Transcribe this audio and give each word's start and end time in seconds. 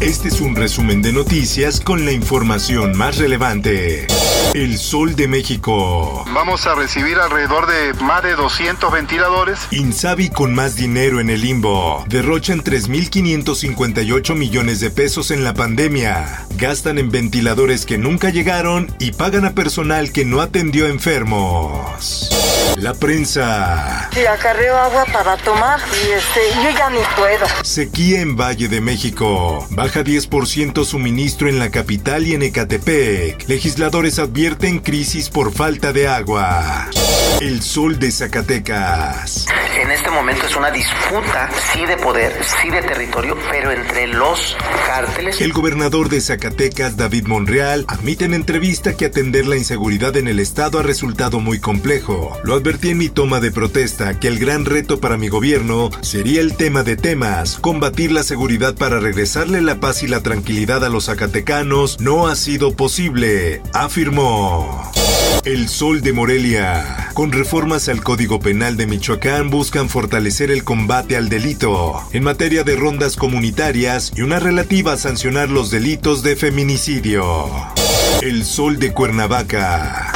Este 0.00 0.28
es 0.28 0.42
un 0.42 0.54
resumen 0.54 1.00
de 1.00 1.10
noticias 1.10 1.80
con 1.80 2.04
la 2.04 2.12
información 2.12 2.96
más 2.98 3.16
relevante. 3.16 4.06
El 4.52 4.76
Sol 4.76 5.16
de 5.16 5.26
México. 5.26 6.22
Vamos 6.34 6.66
a 6.66 6.74
recibir 6.74 7.18
alrededor 7.18 7.66
de 7.66 7.94
más 8.04 8.22
de 8.22 8.36
200 8.36 8.92
ventiladores. 8.92 9.58
Insabi 9.70 10.28
con 10.28 10.54
más 10.54 10.76
dinero 10.76 11.18
en 11.18 11.30
el 11.30 11.40
limbo. 11.40 12.04
Derrochan 12.08 12.62
3.558 12.62 14.34
millones 14.34 14.80
de 14.80 14.90
pesos 14.90 15.30
en 15.30 15.44
la 15.44 15.54
pandemia. 15.54 16.44
Gastan 16.56 16.98
en 16.98 17.10
ventiladores 17.10 17.86
que 17.86 17.96
nunca 17.96 18.28
llegaron 18.28 18.94
y 18.98 19.12
pagan 19.12 19.46
a 19.46 19.54
personal 19.54 20.12
que 20.12 20.26
no 20.26 20.42
atendió 20.42 20.88
enfermos. 20.88 22.30
La 22.76 22.92
prensa. 22.92 24.10
Sí, 24.12 24.26
acarreo 24.26 24.76
agua 24.76 25.06
para 25.10 25.38
tomar 25.38 25.80
y 25.80 26.10
este, 26.12 26.40
yo 26.62 26.70
ya 26.76 26.90
ni 26.90 26.98
puedo. 27.16 27.46
Sequía 27.62 28.20
en 28.20 28.36
Valle 28.36 28.68
de 28.68 28.82
México. 28.82 29.66
Baja 29.86 30.02
10% 30.02 30.84
suministro 30.84 31.48
en 31.48 31.60
la 31.60 31.70
capital 31.70 32.26
y 32.26 32.34
en 32.34 32.42
Ecatepec. 32.42 33.48
Legisladores 33.48 34.18
advierten 34.18 34.80
crisis 34.80 35.30
por 35.30 35.52
falta 35.52 35.92
de 35.92 36.08
agua. 36.08 36.90
El 37.40 37.62
sol 37.62 38.00
de 38.00 38.10
Zacatecas. 38.10 39.46
En 39.80 39.90
este 39.90 40.10
momento 40.10 40.46
es 40.46 40.56
una 40.56 40.70
disputa, 40.70 41.50
sí 41.72 41.84
de 41.84 41.96
poder, 41.98 42.32
sí 42.42 42.70
de 42.70 42.82
territorio, 42.82 43.36
pero 43.50 43.70
entre 43.70 44.08
los 44.08 44.56
cárteles. 44.86 45.40
El 45.40 45.52
gobernador 45.52 46.08
de 46.08 46.20
Zacatecas, 46.20 46.96
David 46.96 47.26
Monreal, 47.26 47.84
admite 47.86 48.24
en 48.24 48.34
entrevista 48.34 48.96
que 48.96 49.04
atender 49.04 49.46
la 49.46 49.56
inseguridad 49.56 50.16
en 50.16 50.26
el 50.26 50.40
estado 50.40 50.80
ha 50.80 50.82
resultado 50.82 51.38
muy 51.38 51.60
complejo. 51.60 52.36
Lo 52.42 52.54
advertí 52.54 52.90
en 52.90 52.98
mi 52.98 53.10
toma 53.10 53.38
de 53.38 53.52
protesta 53.52 54.18
que 54.18 54.28
el 54.28 54.38
gran 54.38 54.64
reto 54.64 54.98
para 54.98 55.18
mi 55.18 55.28
gobierno 55.28 55.90
sería 56.00 56.40
el 56.40 56.56
tema 56.56 56.82
de 56.82 56.96
temas, 56.96 57.58
combatir 57.60 58.10
la 58.10 58.22
seguridad 58.22 58.74
para 58.74 58.98
regresarle 58.98 59.60
la 59.60 59.75
paz 59.76 60.02
y 60.02 60.08
la 60.08 60.22
tranquilidad 60.22 60.84
a 60.84 60.88
los 60.88 61.06
zacatecanos 61.06 62.00
no 62.00 62.26
ha 62.26 62.36
sido 62.36 62.74
posible, 62.74 63.62
afirmó. 63.72 64.90
El 65.44 65.68
Sol 65.68 66.00
de 66.02 66.12
Morelia. 66.12 67.10
Con 67.14 67.30
reformas 67.30 67.88
al 67.88 68.02
Código 68.02 68.40
Penal 68.40 68.76
de 68.76 68.86
Michoacán 68.86 69.48
buscan 69.48 69.88
fortalecer 69.88 70.50
el 70.50 70.64
combate 70.64 71.16
al 71.16 71.28
delito 71.28 72.02
en 72.12 72.24
materia 72.24 72.64
de 72.64 72.74
rondas 72.74 73.16
comunitarias 73.16 74.12
y 74.16 74.22
una 74.22 74.40
relativa 74.40 74.94
a 74.94 74.96
sancionar 74.96 75.48
los 75.48 75.70
delitos 75.70 76.22
de 76.22 76.34
feminicidio. 76.34 77.46
El 78.22 78.44
Sol 78.44 78.78
de 78.78 78.92
Cuernavaca. 78.92 80.15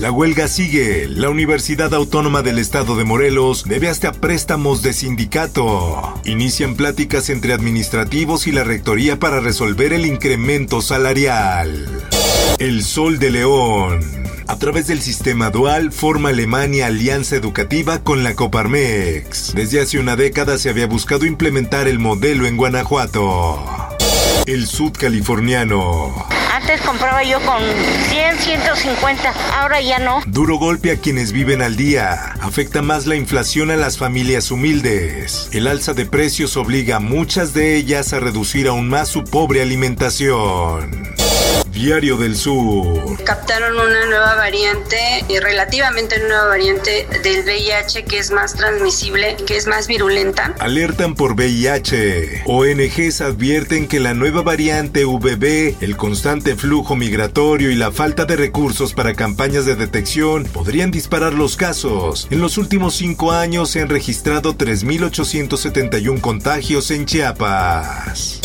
La 0.00 0.10
huelga 0.10 0.48
sigue. 0.48 1.06
La 1.08 1.28
Universidad 1.28 1.92
Autónoma 1.92 2.40
del 2.40 2.58
Estado 2.58 2.96
de 2.96 3.04
Morelos 3.04 3.64
debe 3.66 3.90
hasta 3.90 4.12
préstamos 4.12 4.80
de 4.80 4.94
sindicato. 4.94 6.14
Inician 6.24 6.74
pláticas 6.74 7.28
entre 7.28 7.52
administrativos 7.52 8.46
y 8.46 8.52
la 8.52 8.64
rectoría 8.64 9.18
para 9.18 9.40
resolver 9.40 9.92
el 9.92 10.06
incremento 10.06 10.80
salarial. 10.80 11.86
El 12.58 12.82
Sol 12.82 13.18
de 13.18 13.30
León. 13.30 14.00
A 14.48 14.58
través 14.58 14.86
del 14.86 15.02
sistema 15.02 15.50
dual 15.50 15.92
forma 15.92 16.30
Alemania 16.30 16.86
alianza 16.86 17.36
educativa 17.36 18.02
con 18.02 18.24
la 18.24 18.34
Coparmex. 18.34 19.52
Desde 19.54 19.82
hace 19.82 19.98
una 19.98 20.16
década 20.16 20.56
se 20.56 20.70
había 20.70 20.86
buscado 20.86 21.26
implementar 21.26 21.88
el 21.88 21.98
modelo 21.98 22.46
en 22.46 22.56
Guanajuato. 22.56 23.62
El 24.46 24.66
sudcaliforniano. 24.66 26.39
Antes 26.60 26.82
compraba 26.82 27.22
yo 27.24 27.40
con 27.40 27.62
100, 28.10 28.38
150, 28.38 29.32
ahora 29.58 29.80
ya 29.80 29.98
no. 29.98 30.20
Duro 30.26 30.56
golpe 30.58 30.90
a 30.90 30.96
quienes 30.96 31.32
viven 31.32 31.62
al 31.62 31.74
día. 31.76 32.34
Afecta 32.40 32.82
más 32.82 33.06
la 33.06 33.16
inflación 33.16 33.70
a 33.70 33.76
las 33.76 33.96
familias 33.96 34.50
humildes. 34.50 35.48
El 35.52 35.66
alza 35.66 35.94
de 35.94 36.04
precios 36.04 36.58
obliga 36.58 36.96
a 36.96 37.00
muchas 37.00 37.54
de 37.54 37.76
ellas 37.76 38.12
a 38.12 38.20
reducir 38.20 38.68
aún 38.68 38.88
más 38.88 39.08
su 39.08 39.24
pobre 39.24 39.62
alimentación. 39.62 41.19
Diario 41.70 42.18
del 42.18 42.36
Sur. 42.36 43.22
Captaron 43.24 43.72
una 43.74 44.04
nueva 44.04 44.34
variante, 44.34 44.96
eh, 45.28 45.40
relativamente 45.40 46.18
nueva 46.18 46.44
variante 46.46 47.06
del 47.22 47.42
VIH 47.42 48.04
que 48.04 48.18
es 48.18 48.30
más 48.30 48.54
transmisible, 48.54 49.36
que 49.46 49.56
es 49.56 49.66
más 49.66 49.86
virulenta. 49.86 50.54
Alertan 50.58 51.14
por 51.14 51.32
VIH. 51.32 52.42
ONGs 52.44 53.22
advierten 53.22 53.88
que 53.88 53.98
la 53.98 54.12
nueva 54.12 54.42
variante 54.42 55.06
VB, 55.06 55.76
el 55.80 55.96
constante 55.96 56.54
flujo 56.54 56.96
migratorio 56.96 57.70
y 57.70 57.76
la 57.76 57.90
falta 57.92 58.26
de 58.26 58.36
recursos 58.36 58.92
para 58.92 59.14
campañas 59.14 59.64
de 59.64 59.76
detección 59.76 60.44
podrían 60.44 60.90
disparar 60.90 61.32
los 61.32 61.56
casos. 61.56 62.28
En 62.30 62.40
los 62.40 62.58
últimos 62.58 62.94
cinco 62.94 63.32
años 63.32 63.70
se 63.70 63.80
han 63.80 63.88
registrado 63.88 64.54
3.871 64.54 66.20
contagios 66.20 66.90
en 66.90 67.06
Chiapas. 67.06 68.40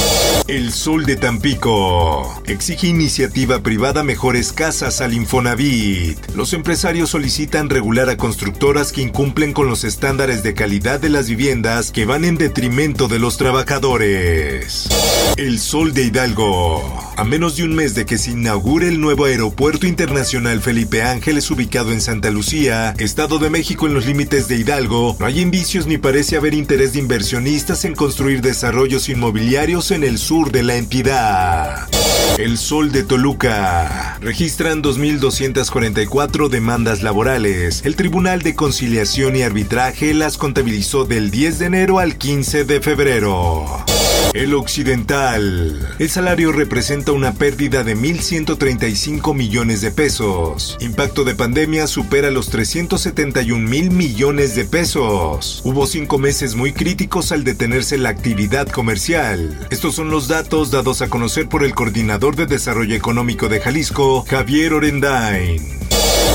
El 0.48 0.72
Sol 0.72 1.06
de 1.06 1.16
Tampico 1.16 2.42
exige 2.46 2.88
iniciativa 2.88 3.62
privada 3.62 4.04
mejores 4.04 4.54
casas 4.54 5.02
al 5.02 5.14
Infonavit. 5.14 6.20
Los 6.36 6.54
empresarios 6.54 7.10
solicitan 7.10 7.70
regular 7.70 8.10
a 8.10 8.18
constructoras 8.18 8.92
que 8.92 9.02
incumplen 9.02 9.54
con 9.54 9.68
los 9.68 9.84
estándares 9.84 10.44
de 10.44 10.54
calidad 10.54 11.00
de 11.00 11.10
las 11.10 11.28
viviendas 11.28 11.92
que 11.92 12.06
van 12.06 12.26
en 12.26 12.38
detrimento 12.38 13.08
de 13.08 13.18
los 13.18 13.38
trabajadores. 13.38 14.88
El 15.38 15.60
Sol 15.60 15.94
de 15.94 16.04
Hidalgo. 16.04 17.02
A 17.18 17.24
menos 17.24 17.58
de 17.58 17.64
un 17.64 17.74
mes 17.74 17.96
de 17.96 18.06
que 18.06 18.18
se 18.18 18.32
inaugure 18.32 18.88
el 18.88 19.02
nuevo 19.02 19.26
aeropuerto 19.26 19.88
internacional 19.88 20.62
Felipe 20.62 21.02
Ángeles 21.02 21.50
ubicado 21.50 21.92
en 21.92 22.02
Santa 22.02 22.30
Lucía, 22.30 22.94
Estado 23.00 23.40
de 23.40 23.50
México 23.50 23.88
en 23.88 23.94
los 23.94 24.06
límites 24.06 24.48
de 24.48 24.58
Hidalgo, 24.58 25.16
no 25.20 25.26
hay 25.26 25.40
indicios 25.40 25.88
ni 25.88 25.98
parece 25.98 26.38
haber 26.38 26.54
interés 26.54 26.94
de 26.94 27.00
inversionistas 27.00 27.86
en 27.86 27.96
construir 27.96 28.42
desarrollos 28.42 29.10
inmobiliarios 29.10 29.92
en 29.92 30.04
el 30.04 30.18
sur 30.26 30.52
de 30.52 30.64
la 30.64 30.76
entidad. 30.76 31.88
El 32.40 32.58
Sol 32.58 32.92
de 32.92 33.04
Toluca. 33.04 34.18
Registran 34.22 34.82
2.244 34.82 36.50
demandas 36.50 37.04
laborales. 37.04 37.84
El 37.86 37.96
Tribunal 37.96 38.42
de 38.42 38.56
Conciliación 38.56 39.36
y 39.36 39.44
Arbitraje 39.44 40.16
las 40.16 40.40
contabilizó 40.40 41.06
del 41.06 41.30
10 41.30 41.60
de 41.60 41.66
enero 41.68 42.00
al 42.00 42.18
15 42.18 42.66
de 42.66 42.82
febrero. 42.82 43.86
El 44.36 44.54
Occidental. 44.54 45.96
El 45.98 46.10
salario 46.10 46.52
representa 46.52 47.14
una 47.14 47.36
pérdida 47.36 47.86
de 47.86 47.96
1.135 47.96 49.34
millones 49.34 49.80
de 49.80 49.92
pesos. 49.92 50.78
Impacto 50.82 51.24
de 51.24 51.36
pandemia 51.36 51.88
supera 51.88 52.30
los 52.32 52.50
371 52.50 53.66
mil 53.66 53.92
millones 53.92 54.54
de 54.54 54.66
pesos. 54.66 55.62
Hubo 55.64 55.88
cinco 55.88 56.18
meses 56.18 56.56
muy 56.56 56.74
críticos 56.74 57.32
al 57.32 57.46
detenerse 57.46 57.98
la 57.98 58.10
actividad 58.10 58.68
comercial. 58.68 59.68
Estos 59.70 59.96
son 59.96 60.10
los 60.10 60.28
datos 60.28 60.70
dados 60.70 61.02
a 61.02 61.08
conocer 61.08 61.48
por 61.48 61.64
el 61.64 61.74
coordinador 61.74 62.36
de 62.36 62.46
Desarrollo 62.46 62.94
Económico 62.94 63.48
de 63.48 63.62
Jalisco, 63.62 64.26
Javier 64.28 64.74
Orendain. 64.74 65.75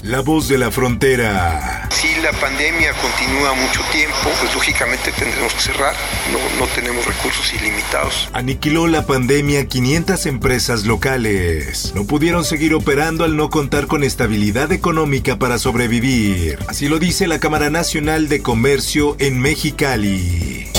La 0.02 0.20
voz 0.20 0.48
de 0.48 0.56
la 0.56 0.70
frontera. 0.70 1.86
Si 1.90 2.08
la 2.22 2.32
pandemia 2.32 2.92
continúa 2.94 3.52
mucho 3.52 3.82
tiempo, 3.92 4.30
pues 4.40 4.54
lógicamente 4.54 5.12
tendremos 5.12 5.52
que 5.52 5.60
cerrar. 5.60 5.94
No, 6.32 6.38
no 6.58 6.66
tenemos 6.72 7.04
recursos 7.04 7.52
ilimitados. 7.52 8.30
Aniquiló 8.32 8.86
la 8.86 9.04
pandemia 9.04 9.66
500 9.66 10.24
empresas 10.24 10.86
locales. 10.86 11.92
No 11.94 12.04
pudieron 12.04 12.44
seguir 12.46 12.72
operando 12.72 13.24
al 13.24 13.36
no 13.36 13.50
contar 13.50 13.88
con 13.88 14.02
estabilidad 14.02 14.72
económica 14.72 15.36
para 15.38 15.58
sobrevivir. 15.58 16.58
Así 16.66 16.88
lo 16.88 16.98
dice 16.98 17.26
la 17.26 17.38
Cámara 17.38 17.68
Nacional 17.68 18.30
de 18.30 18.40
Comercio 18.40 19.16
en 19.18 19.38
Mexicali. 19.38 20.69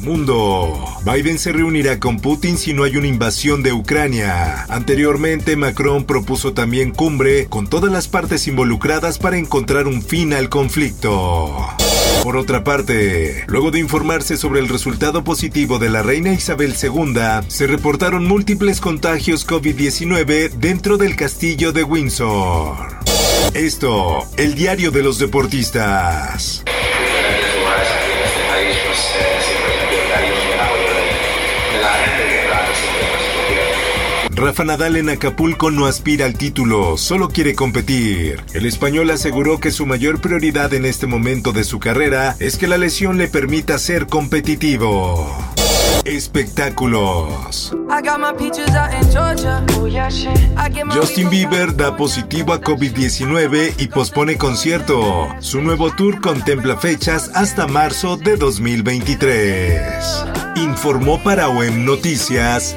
Mundo. 0.00 0.84
Biden 1.04 1.38
se 1.38 1.52
reunirá 1.52 1.98
con 1.98 2.20
Putin 2.20 2.56
si 2.56 2.72
no 2.72 2.84
hay 2.84 2.96
una 2.96 3.06
invasión 3.06 3.62
de 3.62 3.72
Ucrania. 3.72 4.64
Anteriormente, 4.68 5.56
Macron 5.56 6.04
propuso 6.04 6.52
también 6.52 6.92
cumbre 6.92 7.46
con 7.46 7.66
todas 7.66 7.92
las 7.92 8.08
partes 8.08 8.46
involucradas 8.48 9.18
para 9.18 9.36
encontrar 9.36 9.86
un 9.86 10.02
fin 10.02 10.32
al 10.32 10.48
conflicto. 10.48 11.56
Por 12.22 12.36
otra 12.36 12.64
parte, 12.64 13.44
luego 13.46 13.70
de 13.70 13.78
informarse 13.78 14.36
sobre 14.36 14.60
el 14.60 14.68
resultado 14.68 15.24
positivo 15.24 15.78
de 15.78 15.88
la 15.88 16.02
reina 16.02 16.32
Isabel 16.32 16.74
II, 16.80 17.14
se 17.48 17.66
reportaron 17.66 18.26
múltiples 18.26 18.80
contagios 18.80 19.46
COVID-19 19.46 20.50
dentro 20.50 20.98
del 20.98 21.16
castillo 21.16 21.72
de 21.72 21.84
Windsor. 21.84 22.98
Esto, 23.54 24.26
el 24.36 24.54
diario 24.54 24.90
de 24.90 25.02
los 25.02 25.18
deportistas. 25.18 26.64
Rafa 34.38 34.62
Nadal 34.64 34.96
en 34.96 35.10
Acapulco 35.10 35.72
no 35.72 35.86
aspira 35.86 36.24
al 36.24 36.34
título, 36.34 36.96
solo 36.96 37.28
quiere 37.28 37.56
competir. 37.56 38.40
El 38.54 38.66
español 38.66 39.10
aseguró 39.10 39.58
que 39.58 39.72
su 39.72 39.84
mayor 39.84 40.20
prioridad 40.20 40.72
en 40.74 40.84
este 40.84 41.08
momento 41.08 41.50
de 41.50 41.64
su 41.64 41.80
carrera 41.80 42.36
es 42.38 42.56
que 42.56 42.68
la 42.68 42.78
lesión 42.78 43.18
le 43.18 43.26
permita 43.26 43.78
ser 43.78 44.06
competitivo. 44.06 45.36
Espectáculos. 46.04 47.74
Justin 50.94 51.30
Bieber 51.30 51.74
da 51.74 51.96
positivo 51.96 52.52
a 52.52 52.60
COVID-19 52.60 53.74
y 53.76 53.88
pospone 53.88 54.36
concierto. 54.36 55.28
Su 55.40 55.62
nuevo 55.62 55.90
tour 55.90 56.20
contempla 56.20 56.76
fechas 56.76 57.32
hasta 57.34 57.66
marzo 57.66 58.16
de 58.16 58.36
2023. 58.36 59.90
Informó 60.54 61.20
para 61.24 61.48
OEM 61.48 61.84
Noticias 61.84 62.76